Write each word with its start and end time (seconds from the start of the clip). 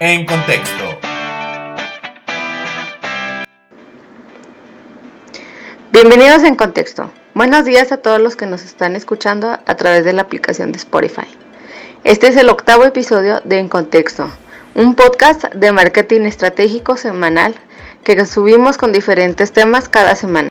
En 0.00 0.26
contexto. 0.26 0.98
Bienvenidos 5.92 6.42
en 6.42 6.56
Contexto. 6.56 7.12
Buenos 7.34 7.64
días 7.64 7.92
a 7.92 7.98
todos 7.98 8.20
los 8.20 8.34
que 8.34 8.46
nos 8.46 8.64
están 8.64 8.96
escuchando 8.96 9.52
a 9.52 9.74
través 9.76 10.04
de 10.04 10.12
la 10.12 10.22
aplicación 10.22 10.72
de 10.72 10.78
Spotify. 10.78 11.28
Este 12.02 12.26
es 12.26 12.36
el 12.36 12.48
octavo 12.48 12.84
episodio 12.84 13.40
de 13.44 13.60
En 13.60 13.68
Contexto, 13.68 14.28
un 14.74 14.96
podcast 14.96 15.44
de 15.54 15.70
marketing 15.70 16.22
estratégico 16.22 16.96
semanal 16.96 17.54
que 18.02 18.26
subimos 18.26 18.76
con 18.76 18.90
diferentes 18.90 19.52
temas 19.52 19.88
cada 19.88 20.16
semana. 20.16 20.48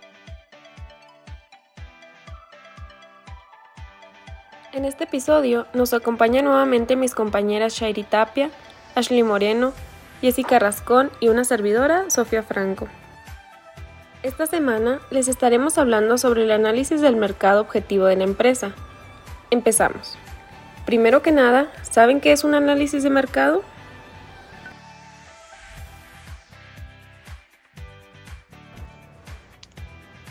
En 4.72 4.86
este 4.86 5.04
episodio 5.04 5.68
nos 5.74 5.94
acompañan 5.94 6.46
nuevamente 6.46 6.96
mis 6.96 7.14
compañeras 7.14 7.74
Shairi 7.74 8.04
Tapia, 8.04 8.50
Ashley 8.96 9.24
Moreno, 9.24 9.74
Jessica 10.22 10.60
Rascón 10.60 11.12
y 11.20 11.30
una 11.30 11.44
servidora, 11.44 12.10
Sofía 12.10 12.44
Franco. 12.44 12.88
Esta 14.22 14.46
semana 14.46 15.00
les 15.10 15.28
estaremos 15.28 15.78
hablando 15.78 16.18
sobre 16.18 16.44
el 16.44 16.52
análisis 16.52 17.02
del 17.02 17.16
mercado 17.16 17.62
objetivo 17.62 18.06
de 18.06 18.16
la 18.16 18.24
empresa. 18.24 18.72
Empezamos. 19.50 20.18
Primero 20.86 21.22
que 21.22 21.32
nada, 21.32 21.68
¿saben 21.82 22.22
qué 22.22 22.32
es 22.32 22.44
un 22.44 22.56
análisis 22.56 23.04
de 23.04 23.10
mercado? 23.10 23.64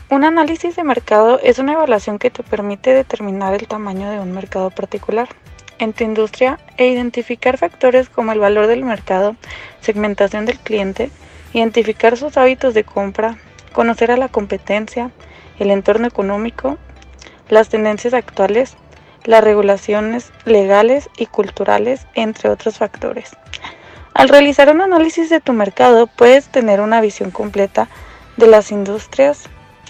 Un 0.09 0.25
análisis 0.25 0.77
de 0.77 0.85
mercado 0.85 1.41
es 1.43 1.59
una 1.59 1.73
evaluación 1.73 2.19
que 2.19 2.31
te 2.31 2.43
permite 2.43 2.95
determinar 2.95 3.55
el 3.55 3.67
tamaño 3.67 4.11
de 4.11 4.21
un 4.21 4.33
mercado 4.33 4.71
particular 4.71 5.29
en 5.79 5.93
tu 5.93 6.05
industria 6.05 6.59
e 6.77 6.87
identificar 6.87 7.59
factores 7.59 8.09
como 8.09 8.33
el 8.33 8.39
valor 8.39 8.67
del 8.67 8.85
mercado, 8.85 9.37
segmentación 9.81 10.47
del 10.47 10.59
cliente, 10.59 11.11
identificar 11.53 12.17
sus 12.17 12.37
hábitos 12.37 12.75
de 12.75 12.85
compra, 12.85 13.39
conocer 13.73 14.11
a 14.11 14.17
la 14.17 14.29
competencia, 14.29 15.11
el 15.59 15.71
entorno 15.71 16.07
económico, 16.07 16.79
las 17.49 17.69
tendencias 17.69 18.15
actuales, 18.15 18.77
las 19.25 19.45
regulaciones 19.45 20.33
legales 20.45 21.09
y 21.17 21.27
culturales, 21.27 22.07
entre 22.15 22.51
otros 22.51 22.79
factores. 22.79 23.37
Al 24.15 24.29
realizar 24.29 24.75
un 24.75 24.81
análisis 24.81 25.31
de 25.31 25.41
tu 25.41 25.53
mercado 25.53 26.07
puedes 26.07 26.49
tener 26.49 26.81
una 26.81 27.01
visión 27.01 27.31
completa 27.31 27.89
de 28.37 28.47
las 28.47 28.71
industrias 28.71 29.45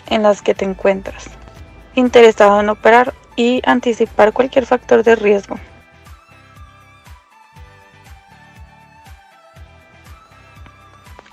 en 0.09 0.23
las 0.23 0.43
que 0.43 0.55
te 0.55 0.65
encuentras, 0.65 1.27
interesado 1.95 2.61
en 2.61 2.69
operar 2.69 3.15
y 3.37 3.63
anticipar 3.65 4.33
cualquier 4.33 4.67
factor 4.67 5.03
de 5.03 5.17
riesgo. 5.17 5.57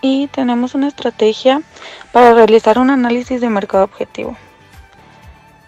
Y 0.02 0.28
tenemos 0.28 0.75
una 0.75 0.88
estrategia 0.88 1.61
para 2.11 2.33
realizar 2.33 2.80
un 2.80 2.89
análisis 2.89 3.42
de 3.42 3.50
mercado 3.50 3.83
objetivo. 3.83 4.36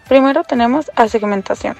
Primero 0.08 0.44
tenemos 0.44 0.90
a 0.96 1.08
segmentación, 1.08 1.76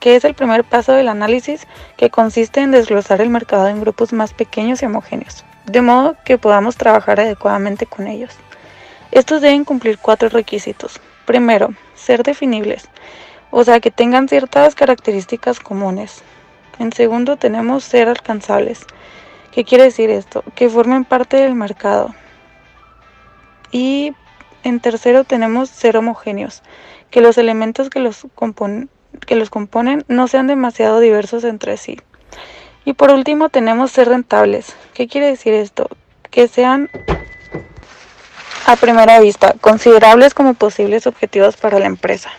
que 0.00 0.16
es 0.16 0.24
el 0.24 0.34
primer 0.34 0.64
paso 0.64 0.92
del 0.92 1.08
análisis 1.08 1.66
que 1.96 2.10
consiste 2.10 2.60
en 2.60 2.70
desglosar 2.70 3.20
el 3.20 3.30
mercado 3.30 3.68
en 3.68 3.80
grupos 3.80 4.12
más 4.12 4.34
pequeños 4.34 4.82
y 4.82 4.86
homogéneos, 4.86 5.44
de 5.66 5.80
modo 5.80 6.16
que 6.24 6.38
podamos 6.38 6.76
trabajar 6.76 7.20
adecuadamente 7.20 7.86
con 7.86 8.06
ellos. 8.06 8.34
Estos 9.10 9.40
deben 9.40 9.64
cumplir 9.64 9.98
cuatro 9.98 10.28
requisitos. 10.28 11.00
Primero, 11.24 11.74
ser 11.94 12.22
definibles, 12.22 12.88
o 13.50 13.62
sea 13.64 13.78
que 13.78 13.90
tengan 13.90 14.28
ciertas 14.28 14.74
características 14.74 15.60
comunes. 15.60 16.22
En 16.78 16.92
segundo, 16.92 17.36
tenemos 17.36 17.84
ser 17.84 18.08
alcanzables, 18.08 18.86
¿Qué 19.52 19.64
quiere 19.64 19.84
decir 19.84 20.08
esto? 20.08 20.42
Que 20.54 20.70
formen 20.70 21.04
parte 21.04 21.36
del 21.36 21.54
mercado. 21.54 22.14
Y 23.70 24.14
en 24.64 24.80
tercero 24.80 25.24
tenemos 25.24 25.68
ser 25.68 25.96
homogéneos, 25.98 26.62
que 27.10 27.20
los 27.20 27.36
elementos 27.36 27.90
que 27.90 28.00
los, 28.00 28.26
componen 28.34 30.04
no 30.08 30.26
sean 30.26 30.46
demasiado 30.46 31.00
diversos 31.00 31.44
entre 31.44 31.76
sí. 31.76 31.98
Y 32.86 32.94
por 32.94 33.10
último 33.10 33.50
tenemos 33.50 33.92
ser 33.92 34.08
rentables. 34.08 34.74
¿Qué 34.94 35.06
quiere 35.06 35.26
decir 35.26 35.52
esto? 35.52 35.88
Que 36.30 36.48
sean 36.48 36.88
a 38.66 38.76
primera 38.76 39.20
vista 39.20 39.54
considerables 39.60 40.32
como 40.32 40.54
posibles 40.54 41.06
objetivos 41.06 41.58
para 41.58 41.78
la 41.78 41.86
empresa. 41.86 42.30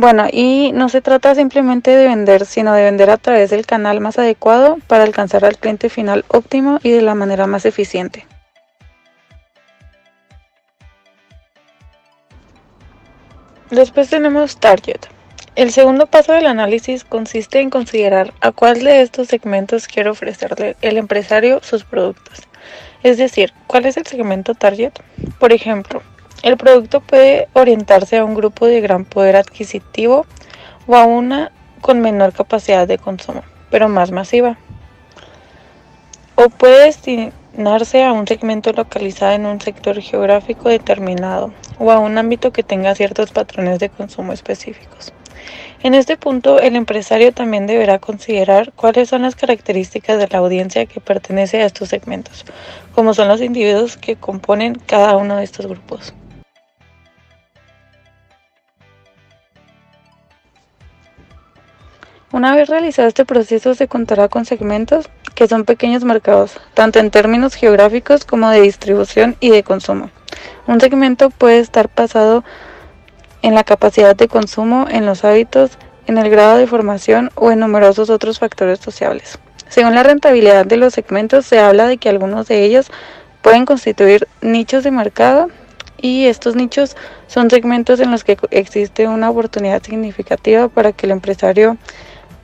Bueno, 0.00 0.28
y 0.30 0.70
no 0.74 0.88
se 0.88 1.00
trata 1.00 1.34
simplemente 1.34 1.90
de 1.90 2.06
vender, 2.06 2.46
sino 2.46 2.72
de 2.72 2.84
vender 2.84 3.10
a 3.10 3.16
través 3.16 3.50
del 3.50 3.66
canal 3.66 3.98
más 3.98 4.16
adecuado 4.16 4.78
para 4.86 5.02
alcanzar 5.02 5.44
al 5.44 5.58
cliente 5.58 5.88
final 5.88 6.24
óptimo 6.28 6.78
y 6.84 6.90
de 6.92 7.02
la 7.02 7.16
manera 7.16 7.48
más 7.48 7.66
eficiente. 7.66 8.24
Después 13.70 14.08
tenemos 14.08 14.60
Target. 14.60 15.00
El 15.56 15.72
segundo 15.72 16.06
paso 16.06 16.32
del 16.32 16.46
análisis 16.46 17.02
consiste 17.02 17.58
en 17.58 17.68
considerar 17.68 18.32
a 18.40 18.52
cuál 18.52 18.84
de 18.84 19.02
estos 19.02 19.26
segmentos 19.26 19.88
quiere 19.88 20.10
ofrecerle 20.10 20.76
el 20.80 20.96
empresario 20.96 21.58
sus 21.64 21.82
productos. 21.82 22.46
Es 23.02 23.18
decir, 23.18 23.52
cuál 23.66 23.84
es 23.84 23.96
el 23.96 24.06
segmento 24.06 24.54
Target. 24.54 24.92
Por 25.40 25.52
ejemplo, 25.52 26.02
el 26.42 26.56
producto 26.56 27.00
puede 27.00 27.48
orientarse 27.52 28.18
a 28.18 28.24
un 28.24 28.34
grupo 28.34 28.66
de 28.66 28.80
gran 28.80 29.04
poder 29.04 29.36
adquisitivo 29.36 30.24
o 30.86 30.96
a 30.96 31.04
una 31.04 31.50
con 31.80 32.00
menor 32.00 32.32
capacidad 32.32 32.86
de 32.86 32.98
consumo, 32.98 33.42
pero 33.70 33.88
más 33.88 34.12
masiva. 34.12 34.56
O 36.36 36.48
puede 36.48 36.86
destinarse 36.86 38.04
a 38.04 38.12
un 38.12 38.26
segmento 38.26 38.72
localizado 38.72 39.32
en 39.32 39.46
un 39.46 39.60
sector 39.60 40.00
geográfico 40.00 40.68
determinado 40.68 41.52
o 41.78 41.90
a 41.90 41.98
un 41.98 42.16
ámbito 42.18 42.52
que 42.52 42.62
tenga 42.62 42.94
ciertos 42.94 43.32
patrones 43.32 43.80
de 43.80 43.88
consumo 43.88 44.32
específicos. 44.32 45.12
En 45.80 45.94
este 45.94 46.16
punto, 46.16 46.60
el 46.60 46.74
empresario 46.74 47.32
también 47.32 47.66
deberá 47.66 48.00
considerar 48.00 48.72
cuáles 48.72 49.08
son 49.08 49.22
las 49.22 49.36
características 49.36 50.18
de 50.18 50.26
la 50.28 50.38
audiencia 50.38 50.86
que 50.86 51.00
pertenece 51.00 51.62
a 51.62 51.66
estos 51.66 51.88
segmentos, 51.88 52.44
como 52.94 53.14
son 53.14 53.28
los 53.28 53.40
individuos 53.40 53.96
que 53.96 54.16
componen 54.16 54.74
cada 54.74 55.16
uno 55.16 55.36
de 55.36 55.44
estos 55.44 55.66
grupos. 55.66 56.14
Una 62.30 62.54
vez 62.54 62.68
realizado 62.68 63.08
este 63.08 63.24
proceso 63.24 63.74
se 63.74 63.88
contará 63.88 64.28
con 64.28 64.44
segmentos 64.44 65.08
que 65.34 65.48
son 65.48 65.64
pequeños 65.64 66.04
mercados, 66.04 66.60
tanto 66.74 66.98
en 66.98 67.10
términos 67.10 67.54
geográficos 67.54 68.26
como 68.26 68.50
de 68.50 68.60
distribución 68.60 69.36
y 69.40 69.48
de 69.48 69.62
consumo. 69.62 70.10
Un 70.66 70.78
segmento 70.78 71.30
puede 71.30 71.58
estar 71.58 71.88
basado 71.96 72.44
en 73.40 73.54
la 73.54 73.64
capacidad 73.64 74.14
de 74.14 74.28
consumo, 74.28 74.86
en 74.90 75.06
los 75.06 75.24
hábitos, 75.24 75.78
en 76.06 76.18
el 76.18 76.28
grado 76.28 76.58
de 76.58 76.66
formación 76.66 77.30
o 77.34 77.50
en 77.50 77.60
numerosos 77.60 78.10
otros 78.10 78.38
factores 78.38 78.78
sociales. 78.78 79.38
Según 79.68 79.94
la 79.94 80.02
rentabilidad 80.02 80.66
de 80.66 80.76
los 80.76 80.92
segmentos, 80.92 81.46
se 81.46 81.60
habla 81.60 81.86
de 81.86 81.96
que 81.96 82.10
algunos 82.10 82.46
de 82.46 82.62
ellos 82.62 82.90
pueden 83.40 83.64
constituir 83.64 84.28
nichos 84.42 84.84
de 84.84 84.90
mercado 84.90 85.48
y 85.96 86.26
estos 86.26 86.56
nichos 86.56 86.94
son 87.26 87.48
segmentos 87.48 88.00
en 88.00 88.10
los 88.10 88.22
que 88.22 88.36
existe 88.50 89.08
una 89.08 89.30
oportunidad 89.30 89.82
significativa 89.82 90.68
para 90.68 90.92
que 90.92 91.06
el 91.06 91.12
empresario 91.12 91.78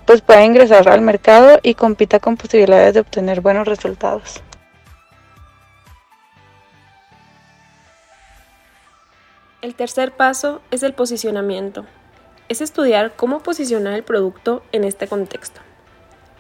pues 0.07 0.21
pueda 0.21 0.45
ingresar 0.45 0.89
al 0.89 1.01
mercado 1.01 1.59
y 1.63 1.75
compita 1.75 2.21
con 2.21 2.37
posibilidades 2.37 2.95
de 2.95 3.01
obtener 3.01 3.41
buenos 3.41 3.67
resultados. 3.67 4.43
El 9.63 9.75
tercer 9.75 10.13
paso 10.13 10.61
es 10.71 10.83
el 10.83 10.93
posicionamiento. 10.93 11.87
Es 12.51 12.61
estudiar 12.61 13.15
cómo 13.17 13.41
posicionar 13.41 13.95
el 13.95 14.03
producto 14.03 14.63
en 14.73 14.85
este 14.85 15.09
contexto. 15.09 15.63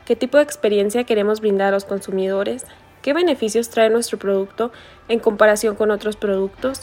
¿Qué 0.04 0.14
tipo 0.14 0.36
de 0.36 0.42
experiencia 0.42 1.04
queremos 1.04 1.40
brindar 1.40 1.68
a 1.68 1.70
los 1.70 1.86
consumidores? 1.86 2.66
¿Qué 3.00 3.14
beneficios 3.14 3.70
trae 3.70 3.88
nuestro 3.88 4.18
producto 4.18 4.70
en 5.08 5.20
comparación 5.20 5.76
con 5.76 5.90
otros 5.90 6.16
productos? 6.16 6.82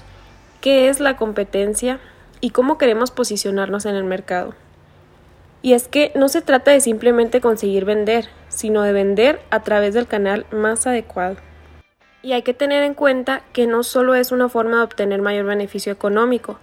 ¿Qué 0.62 0.90
es 0.90 1.00
la 1.00 1.16
competencia? 1.16 2.00
¿Y 2.40 2.50
cómo 2.50 2.80
queremos 2.80 3.12
posicionarnos 3.12 3.86
en 3.86 3.94
el 3.94 4.04
mercado? 4.04 4.56
Y 5.62 5.74
es 5.74 5.88
que 5.88 6.12
no 6.16 6.28
se 6.28 6.42
trata 6.42 6.72
de 6.72 6.82
simplemente 6.82 7.40
conseguir 7.40 7.86
vender, 7.86 8.28
sino 8.50 8.82
de 8.82 8.94
vender 8.94 9.40
a 9.52 9.62
través 9.62 9.94
del 9.94 10.08
canal 10.08 10.46
más 10.52 10.88
adecuado. 10.88 11.38
Y 12.24 12.34
hay 12.34 12.42
que 12.42 12.54
tener 12.54 12.84
en 12.84 12.94
cuenta 12.94 13.42
que 13.54 13.68
no 13.68 13.84
solo 13.84 14.16
es 14.16 14.32
una 14.32 14.50
forma 14.50 14.78
de 14.78 14.84
obtener 14.84 15.22
mayor 15.22 15.46
beneficio 15.46 15.92
económico, 15.92 16.60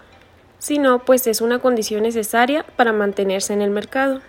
sino 0.58 1.04
pues 1.04 1.26
es 1.26 1.40
una 1.40 1.60
condición 1.60 2.02
necesaria 2.02 2.64
para 2.76 2.92
mantenerse 2.92 3.52
en 3.52 3.62
el 3.62 3.70
mercado. 3.70 4.20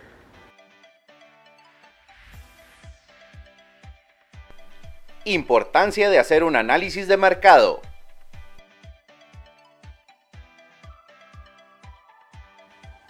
Importancia 5.25 6.09
de 6.09 6.17
hacer 6.17 6.43
un 6.43 6.55
análisis 6.55 7.07
de 7.07 7.17
mercado. 7.17 7.81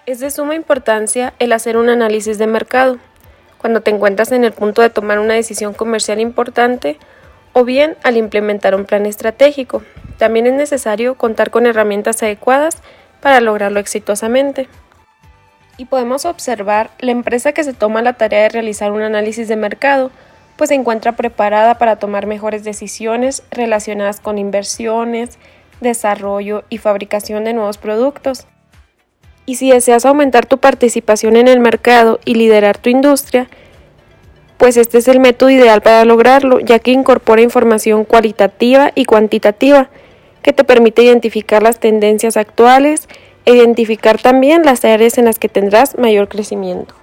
Es 0.06 0.20
de 0.20 0.32
suma 0.32 0.56
importancia 0.56 1.34
el 1.40 1.52
hacer 1.54 1.78
un 1.78 1.90
análisis 1.90 2.38
de 2.38 2.48
mercado. 2.48 2.98
cuando 3.58 3.82
te 3.82 3.92
encuentras 3.92 4.32
en 4.32 4.46
el 4.46 4.54
punto 4.54 4.82
de 4.82 4.90
tomar 4.90 5.20
una 5.20 5.34
decisión 5.34 5.74
comercial 5.74 6.22
importante 6.22 6.98
o 7.52 7.66
bien 7.66 7.98
al 8.04 8.16
implementar 8.16 8.74
un 8.74 8.86
plan 8.86 9.06
estratégico. 9.06 9.84
También 10.18 10.48
es 10.48 10.54
necesario 10.54 11.16
contar 11.16 11.50
con 11.50 11.66
herramientas 11.66 12.24
adecuadas 12.24 12.78
para 13.20 13.42
lograrlo 13.42 13.82
exitosamente. 13.82 14.70
Y 15.76 15.86
podemos 15.86 16.24
observar 16.24 16.90
la 17.00 17.12
empresa 17.12 17.52
que 17.52 17.66
se 17.66 17.74
toma 17.74 18.02
la 18.02 18.14
tarea 18.14 18.44
de 18.44 18.50
realizar 18.50 18.94
un 18.94 19.02
análisis 19.02 19.50
de 19.50 19.58
mercado, 19.58 20.10
pues 20.56 20.70
se 20.70 20.76
encuentra 20.76 21.18
preparada 21.18 21.78
para 21.78 21.98
tomar 21.98 22.28
mejores 22.28 22.64
decisiones 22.64 23.44
relacionadas 23.52 24.22
con 24.22 24.38
inversiones, 24.38 25.38
desarrollo 25.82 26.64
y 26.70 26.78
fabricación 26.78 27.44
de 27.44 27.54
nuevos 27.54 27.78
productos. 27.78 28.48
Y 29.50 29.56
si 29.56 29.72
deseas 29.72 30.06
aumentar 30.06 30.46
tu 30.46 30.60
participación 30.60 31.36
en 31.36 31.48
el 31.48 31.60
mercado 31.60 32.20
y 32.24 32.36
liderar 32.36 32.78
tu 32.78 32.92
industria, 32.92 33.50
pues 34.58 34.78
este 34.78 35.00
es 35.00 35.08
el 35.08 35.20
método 35.20 35.50
ideal 35.50 35.82
para 35.82 36.06
lograrlo, 36.06 36.60
ya 36.60 36.78
que 36.78 36.92
incorpora 36.92 37.42
información 37.42 38.06
cualitativa 38.06 38.92
y 38.94 39.06
cuantitativa 39.06 39.90
que 40.44 40.54
te 40.54 40.64
permite 40.64 41.02
identificar 41.02 41.64
las 41.64 41.80
tendencias 41.80 42.38
actuales 42.38 43.10
e 43.46 43.56
identificar 43.56 44.22
también 44.22 44.62
las 44.66 44.86
áreas 44.86 45.18
en 45.18 45.26
las 45.26 45.40
que 45.40 45.50
tendrás 45.50 45.98
mayor 45.98 46.28
crecimiento. 46.28 46.94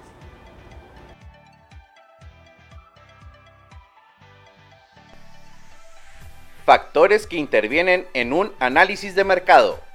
Factores 6.63 7.27
que 7.27 7.35
intervienen 7.35 8.07
en 8.13 8.31
un 8.31 8.53
análisis 8.59 9.15
de 9.15 9.25
mercado. 9.25 9.85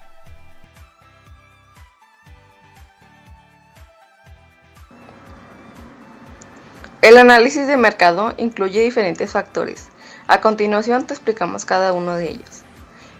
El 7.02 7.18
análisis 7.18 7.66
de 7.66 7.76
mercado 7.76 8.32
incluye 8.36 8.80
diferentes 8.80 9.32
factores. 9.32 9.88
A 10.28 10.40
continuación 10.40 11.04
te 11.04 11.14
explicamos 11.14 11.64
cada 11.64 11.92
uno 11.92 12.14
de 12.14 12.30
ellos. 12.30 12.62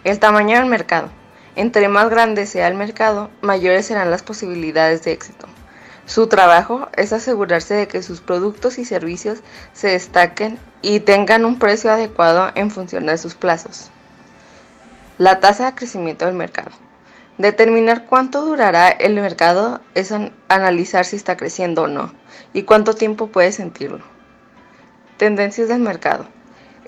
El 0.05 0.21
tamaño 0.21 0.57
del 0.57 0.67
mercado. 0.67 1.09
Entre 1.57 1.89
más 1.89 2.09
grande 2.09 2.47
sea 2.47 2.69
el 2.69 2.77
mercado, 2.77 3.29
mayores 3.41 3.87
serán 3.87 4.13
las 4.13 4.23
posibilidades 4.23 5.03
de 5.03 5.11
éxito. 5.11 5.49
Su 6.07 6.29
trabajo 6.29 6.91
es 6.97 7.13
asegurarse 7.13 7.75
de 7.75 7.89
que 7.89 8.05
sus 8.05 8.21
productos 8.21 8.79
y 8.79 8.85
servicios 8.85 9.41
se 9.73 9.89
destaquen 9.89 10.61
y 10.81 11.01
tengan 11.01 11.45
un 11.45 11.59
precio 11.59 11.91
adecuado 11.91 12.53
en 12.55 12.71
función 12.71 13.07
de 13.07 13.19
sus 13.19 13.35
plazos. 13.35 13.91
La 15.19 15.41
tasa 15.41 15.67
de 15.67 15.75
crecimiento 15.75 16.25
del 16.25 16.35
mercado. 16.35 16.71
Determinar 17.39 18.07
cuánto 18.07 18.45
durará 18.45 18.89
el 18.89 19.15
mercado 19.15 19.81
es 19.95 20.13
analizar 20.49 21.05
si 21.07 21.17
está 21.17 21.37
creciendo 21.37 21.83
o 21.83 21.89
no 21.89 22.13
y 22.53 22.65
cuánto 22.65 22.95
tiempo 22.95 23.29
puede 23.29 23.53
sentirlo. 23.53 24.01
Tendencias 25.17 25.69
del 25.69 25.81
mercado. 25.81 26.27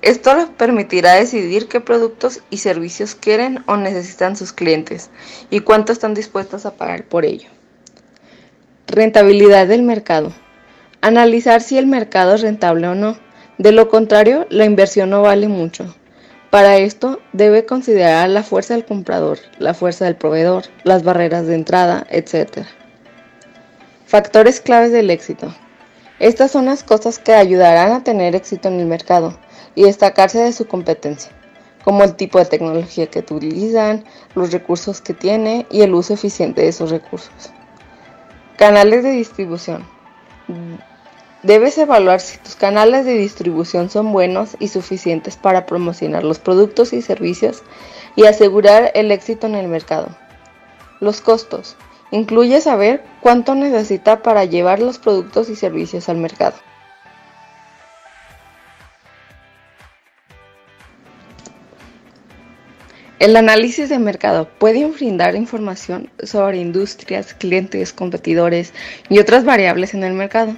Esto 0.03 0.35
les 0.35 0.47
permitirá 0.47 1.15
decidir 1.15 1.67
qué 1.67 1.81
productos 1.81 2.43
y 2.51 2.59
servicios 2.59 3.15
quieren 3.15 3.65
o 3.67 3.79
necesitan 3.79 4.37
sus 4.37 4.53
clientes 4.53 5.09
y 5.49 5.61
cuánto 5.61 5.93
están 5.93 6.13
dispuestos 6.13 6.67
a 6.67 6.75
pagar 6.75 7.05
por 7.05 7.25
ello. 7.25 7.49
Rentabilidad 8.87 9.67
del 9.67 9.83
mercado. 9.83 10.35
Analizar 11.01 11.63
si 11.63 11.79
el 11.79 11.87
mercado 11.87 12.35
es 12.35 12.43
rentable 12.43 12.87
o 12.89 12.95
no. 12.95 13.19
De 13.57 13.73
lo 13.73 13.89
contrario, 13.89 14.47
la 14.51 14.67
inversión 14.67 15.09
no 15.09 15.23
vale 15.23 15.49
mucho. 15.49 15.95
Para 16.55 16.77
esto 16.77 17.19
debe 17.33 17.67
considerar 17.67 18.29
la 18.29 18.45
fuerza 18.45 18.75
del 18.75 18.85
comprador, 18.85 19.41
la 19.59 19.75
fuerza 19.75 20.05
del 20.05 20.15
proveedor, 20.15 20.63
las 20.85 21.03
barreras 21.03 21.49
de 21.49 21.57
entrada, 21.57 22.07
etc. 22.11 22.59
Factores 24.07 24.61
claves 24.61 24.93
del 24.93 25.11
éxito. 25.11 25.53
Estas 26.21 26.53
son 26.53 26.67
las 26.67 26.85
cosas 26.85 27.19
que 27.19 27.33
ayudarán 27.33 27.91
a 27.91 28.05
tener 28.05 28.37
éxito 28.37 28.69
en 28.69 28.79
el 28.79 28.87
mercado 28.87 29.37
y 29.75 29.83
destacarse 29.83 30.39
de 30.39 30.53
su 30.53 30.69
competencia, 30.69 31.33
como 31.83 32.05
el 32.05 32.15
tipo 32.15 32.39
de 32.39 32.45
tecnología 32.45 33.09
que 33.09 33.19
utilizan, 33.19 34.05
los 34.37 34.53
recursos 34.53 35.01
que 35.01 35.13
tiene 35.13 35.67
y 35.73 35.83
el 35.83 35.93
uso 35.93 36.15
eficiente 36.15 36.63
de 36.63 36.69
esos 36.69 36.93
recursos. 36.93 37.51
Canales 38.57 39.03
de 39.03 39.11
distribución. 39.11 39.85
Debes 41.45 41.77
evaluar 41.77 42.23
si 42.23 42.39
tus 42.39 42.57
canales 42.57 43.05
de 43.05 43.19
distribución 43.19 43.91
son 43.91 44.15
buenos 44.15 44.57
y 44.61 44.69
suficientes 44.69 45.37
para 45.37 45.67
promocionar 45.67 46.25
los 46.25 46.39
productos 46.39 46.95
y 46.95 47.03
servicios 47.03 47.63
y 48.17 48.25
asegurar 48.25 48.91
el 48.95 49.13
éxito 49.13 49.47
en 49.47 49.55
el 49.55 49.69
mercado. 49.69 50.09
Los 51.01 51.21
costos. 51.21 51.77
Incluye 52.11 52.63
saber 52.63 53.05
cuánto 53.21 53.55
necesita 53.55 54.23
para 54.23 54.47
llevar 54.47 54.81
los 54.81 54.99
productos 54.99 55.51
y 55.51 55.57
servicios 55.57 56.09
al 56.09 56.17
mercado. 56.17 56.57
El 63.19 63.37
análisis 63.37 63.91
de 63.91 63.99
mercado 63.99 64.49
puede 64.59 64.87
brindar 64.87 65.37
información 65.37 66.09
sobre 66.23 66.57
industrias, 66.57 67.35
clientes, 67.35 67.93
competidores 67.93 68.73
y 69.11 69.19
otras 69.19 69.45
variables 69.45 69.93
en 69.93 70.05
el 70.05 70.15
mercado. 70.15 70.57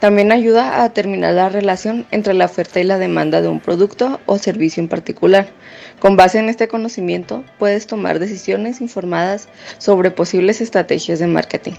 También 0.00 0.30
ayuda 0.30 0.78
a 0.78 0.82
determinar 0.82 1.32
la 1.32 1.48
relación 1.48 2.06
entre 2.10 2.34
la 2.34 2.44
oferta 2.44 2.80
y 2.80 2.84
la 2.84 2.98
demanda 2.98 3.40
de 3.40 3.48
un 3.48 3.60
producto 3.60 4.20
o 4.26 4.36
servicio 4.36 4.82
en 4.82 4.88
particular. 4.88 5.48
Con 6.00 6.16
base 6.16 6.38
en 6.38 6.50
este 6.50 6.68
conocimiento, 6.68 7.44
puedes 7.58 7.86
tomar 7.86 8.18
decisiones 8.18 8.82
informadas 8.82 9.48
sobre 9.78 10.10
posibles 10.10 10.60
estrategias 10.60 11.18
de 11.18 11.26
marketing. 11.28 11.72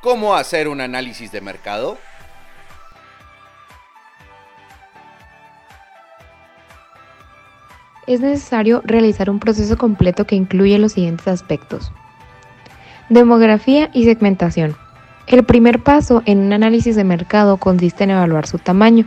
¿Cómo 0.00 0.36
hacer 0.36 0.68
un 0.68 0.80
análisis 0.80 1.32
de 1.32 1.40
mercado? 1.40 1.98
Es 8.06 8.20
necesario 8.20 8.82
realizar 8.84 9.30
un 9.30 9.40
proceso 9.40 9.78
completo 9.78 10.26
que 10.26 10.36
incluye 10.36 10.78
los 10.78 10.92
siguientes 10.92 11.26
aspectos. 11.26 11.90
Demografía 13.10 13.90
y 13.92 14.04
segmentación. 14.04 14.76
El 15.26 15.44
primer 15.44 15.82
paso 15.82 16.22
en 16.24 16.38
un 16.38 16.54
análisis 16.54 16.96
de 16.96 17.04
mercado 17.04 17.58
consiste 17.58 18.04
en 18.04 18.10
evaluar 18.10 18.46
su 18.46 18.58
tamaño. 18.58 19.04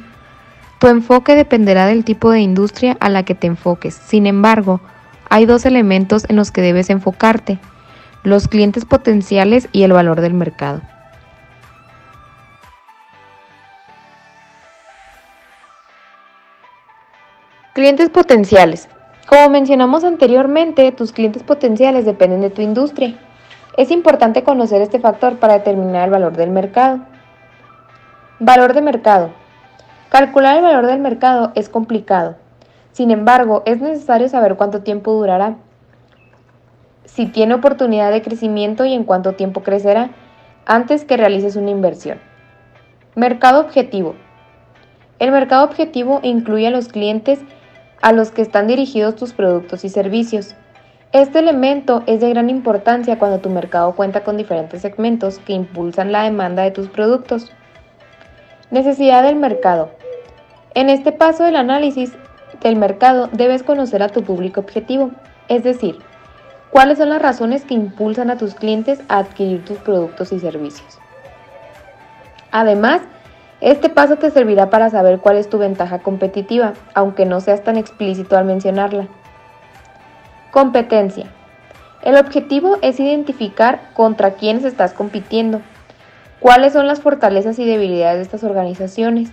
Tu 0.79 0.87
enfoque 0.87 1.33
dependerá 1.33 1.87
del 1.87 2.05
tipo 2.05 2.29
de 2.29 2.41
industria 2.41 2.95
a 2.99 3.09
la 3.09 3.23
que 3.23 3.33
te 3.33 3.47
enfoques. 3.47 3.95
Sin 3.95 4.27
embargo, 4.27 4.81
hay 5.29 5.47
dos 5.47 5.65
elementos 5.65 6.25
en 6.29 6.35
los 6.35 6.51
que 6.51 6.61
debes 6.61 6.91
enfocarte, 6.91 7.57
los 8.21 8.47
clientes 8.47 8.85
potenciales 8.85 9.67
y 9.71 9.81
el 9.81 9.93
valor 9.93 10.21
del 10.21 10.35
mercado. 10.35 10.81
Clientes 17.73 18.11
potenciales. 18.11 18.89
Como 19.27 19.49
mencionamos 19.49 20.03
anteriormente, 20.03 20.91
tus 20.91 21.11
clientes 21.11 21.41
potenciales 21.41 22.05
dependen 22.05 22.41
de 22.41 22.51
tu 22.51 22.61
industria. 22.61 23.17
Es 23.77 23.91
importante 23.91 24.43
conocer 24.43 24.81
este 24.81 24.99
factor 24.99 25.37
para 25.37 25.53
determinar 25.53 26.05
el 26.05 26.09
valor 26.09 26.35
del 26.35 26.49
mercado. 26.49 27.01
Valor 28.39 28.73
de 28.73 28.81
mercado. 28.81 29.29
Calcular 30.09 30.57
el 30.57 30.63
valor 30.63 30.87
del 30.87 30.99
mercado 30.99 31.51
es 31.53 31.69
complicado. 31.69 32.37
Sin 32.91 33.11
embargo, 33.11 33.61
es 33.67 33.79
necesario 33.79 34.29
saber 34.29 34.55
cuánto 34.55 34.81
tiempo 34.81 35.13
durará, 35.13 35.57
si 37.05 37.27
tiene 37.27 37.53
oportunidad 37.53 38.11
de 38.11 38.23
crecimiento 38.23 38.85
y 38.85 38.93
en 38.93 39.03
cuánto 39.03 39.33
tiempo 39.33 39.61
crecerá 39.61 40.09
antes 40.65 41.05
que 41.05 41.17
realices 41.17 41.55
una 41.55 41.69
inversión. 41.69 42.19
Mercado 43.15 43.61
objetivo. 43.61 44.15
El 45.19 45.31
mercado 45.31 45.63
objetivo 45.65 46.19
incluye 46.23 46.67
a 46.67 46.71
los 46.71 46.87
clientes 46.87 47.39
a 48.01 48.11
los 48.11 48.31
que 48.31 48.41
están 48.41 48.67
dirigidos 48.67 49.15
tus 49.15 49.33
productos 49.33 49.83
y 49.85 49.89
servicios. 49.89 50.55
Este 51.13 51.39
elemento 51.39 52.03
es 52.05 52.19
de 52.19 52.29
gran 52.29 52.49
importancia 52.49 53.17
cuando 53.17 53.39
tu 53.39 53.49
mercado 53.49 53.95
cuenta 53.95 54.25
con 54.25 54.35
diferentes 54.35 54.81
segmentos 54.81 55.39
que 55.39 55.53
impulsan 55.53 56.11
la 56.11 56.23
demanda 56.23 56.63
de 56.63 56.71
tus 56.71 56.89
productos. 56.89 57.49
Necesidad 58.71 59.23
del 59.23 59.37
mercado. 59.37 59.89
En 60.73 60.89
este 60.89 61.13
paso 61.13 61.45
del 61.45 61.55
análisis 61.55 62.11
del 62.61 62.75
mercado 62.75 63.29
debes 63.31 63.63
conocer 63.63 64.03
a 64.03 64.09
tu 64.09 64.23
público 64.23 64.59
objetivo, 64.59 65.11
es 65.47 65.63
decir, 65.63 65.97
cuáles 66.71 66.97
son 66.97 67.07
las 67.07 67.21
razones 67.21 67.63
que 67.63 67.73
impulsan 67.73 68.29
a 68.29 68.37
tus 68.37 68.53
clientes 68.53 68.99
a 69.07 69.19
adquirir 69.19 69.63
tus 69.63 69.77
productos 69.77 70.33
y 70.33 70.41
servicios. 70.41 70.99
Además, 72.51 73.01
este 73.61 73.87
paso 73.87 74.17
te 74.17 74.29
servirá 74.29 74.69
para 74.69 74.89
saber 74.89 75.19
cuál 75.19 75.37
es 75.37 75.49
tu 75.49 75.57
ventaja 75.57 75.99
competitiva, 75.99 76.73
aunque 76.93 77.25
no 77.25 77.39
seas 77.39 77.63
tan 77.63 77.77
explícito 77.77 78.37
al 78.37 78.43
mencionarla. 78.43 79.07
Competencia. 80.57 81.27
El 82.01 82.17
objetivo 82.17 82.79
es 82.81 82.99
identificar 82.99 83.91
contra 83.93 84.31
quiénes 84.31 84.63
estás 84.63 84.91
compitiendo, 84.91 85.61
cuáles 86.39 86.73
son 86.73 86.87
las 86.87 86.99
fortalezas 86.99 87.59
y 87.59 87.63
debilidades 87.63 88.17
de 88.17 88.23
estas 88.23 88.43
organizaciones. 88.43 89.29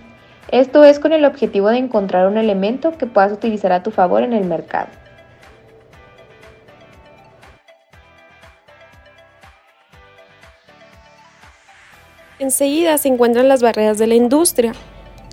Esto 0.51 0.83
es 0.83 0.99
con 0.99 1.13
el 1.13 1.25
objetivo 1.25 1.69
de 1.69 1.79
encontrar 1.79 2.27
un 2.27 2.37
elemento 2.37 2.95
que 2.95 3.07
puedas 3.07 3.31
utilizar 3.31 3.71
a 3.71 3.81
tu 3.81 3.89
favor 3.89 4.21
en 4.21 4.33
el 4.33 4.45
mercado. 4.45 4.89
Enseguida 12.37 12.99
se 12.99 13.07
encuentran 13.07 13.47
las 13.47 13.63
barreras 13.63 13.97
de 13.97 14.05
la 14.05 14.13
industria. 14.13 14.73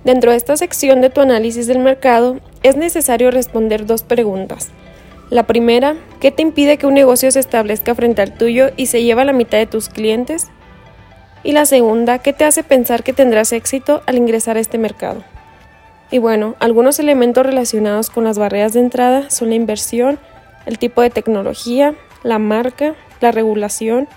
Dentro 0.03 0.31
de 0.31 0.37
esta 0.37 0.57
sección 0.57 1.01
de 1.01 1.11
tu 1.11 1.21
análisis 1.21 1.67
del 1.67 1.77
mercado 1.77 2.39
es 2.63 2.77
necesario 2.77 3.29
responder 3.29 3.85
dos 3.85 4.01
preguntas. 4.01 4.71
La 5.33 5.47
primera, 5.47 5.95
¿qué 6.19 6.29
te 6.29 6.43
impide 6.43 6.77
que 6.77 6.85
un 6.85 6.93
negocio 6.93 7.31
se 7.31 7.39
establezca 7.39 7.95
frente 7.95 8.21
al 8.21 8.37
tuyo 8.37 8.69
y 8.77 8.85
se 8.85 9.01
lleva 9.01 9.23
a 9.23 9.25
la 9.25 9.33
mitad 9.33 9.57
de 9.57 9.65
tus 9.65 9.89
clientes? 9.89 10.49
Y 11.43 11.53
la 11.53 11.65
segunda, 11.65 12.19
¿qué 12.19 12.33
te 12.33 12.45
hace 12.45 12.61
pensar 12.61 13.01
que 13.01 13.13
tendrás 13.13 13.51
éxito 13.51 14.03
al 14.05 14.17
ingresar 14.17 14.57
a 14.57 14.59
este 14.59 14.77
mercado? 14.77 15.23
Y 16.11 16.19
bueno, 16.19 16.53
algunos 16.59 16.99
elementos 16.99 17.43
relacionados 17.43 18.11
con 18.11 18.25
las 18.25 18.37
barreras 18.37 18.73
de 18.73 18.81
entrada 18.81 19.31
son 19.31 19.49
la 19.49 19.55
inversión, 19.55 20.19
el 20.67 20.77
tipo 20.77 21.01
de 21.01 21.09
tecnología, 21.09 21.95
la 22.21 22.37
marca, 22.37 22.93
la 23.19 23.31
regulación, 23.31 24.07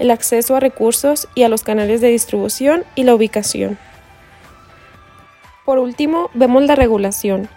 el 0.00 0.10
acceso 0.10 0.56
a 0.56 0.60
recursos 0.60 1.28
y 1.36 1.44
a 1.44 1.48
los 1.48 1.62
canales 1.62 2.00
de 2.00 2.08
distribución 2.08 2.82
y 2.96 3.04
la 3.04 3.14
ubicación. 3.14 3.78
Por 5.64 5.78
último, 5.78 6.28
vemos 6.34 6.64
la 6.64 6.74
regulación, 6.74 7.48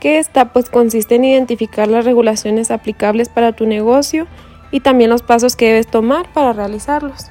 que 0.00 0.18
esta 0.18 0.46
pues 0.46 0.70
consiste 0.70 1.16
en 1.16 1.24
identificar 1.24 1.86
las 1.86 2.04
regulaciones 2.04 2.70
aplicables 2.70 3.28
para 3.28 3.52
tu 3.52 3.66
negocio 3.66 4.26
y 4.70 4.80
también 4.80 5.10
los 5.10 5.22
pasos 5.22 5.56
que 5.56 5.66
debes 5.66 5.86
tomar 5.86 6.32
para 6.32 6.52
realizarlos. 6.52 7.30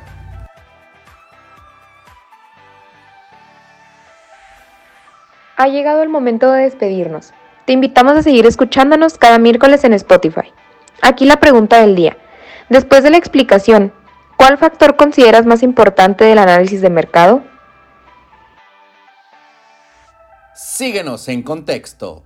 Ha 5.58 5.68
llegado 5.68 6.04
el 6.04 6.10
momento 6.10 6.52
de 6.52 6.64
despedirnos. 6.64 7.34
Te 7.66 7.74
invitamos 7.74 8.14
a 8.14 8.24
seguir 8.24 8.46
escuchándonos 8.46 9.18
cada 9.18 9.40
miércoles 9.40 9.84
en 9.84 9.94
Spotify. 9.94 10.54
Aquí 11.02 11.26
la 11.26 11.40
pregunta 11.40 11.82
del 11.82 11.96
día. 11.96 12.18
Después 12.70 13.04
de 13.04 13.10
la 13.10 13.18
explicación, 13.18 13.92
¿cuál 14.38 14.58
factor 14.58 14.96
consideras 14.96 15.46
más 15.46 15.64
importante 15.64 16.24
del 16.24 16.38
análisis 16.38 16.82
de 16.82 16.90
mercado? 16.90 17.44
Síguenos 20.56 21.28
en 21.28 21.44
contexto. 21.44 22.24